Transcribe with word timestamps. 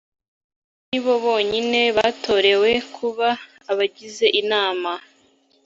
aribo 0.87 1.13
bonyine 1.23 1.81
batorewe 1.97 2.71
kuba 2.95 3.27
abagize 3.71 4.25
inama 4.41 4.91